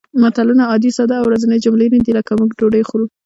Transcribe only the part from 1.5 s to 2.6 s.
جملې نه دي لکه موږ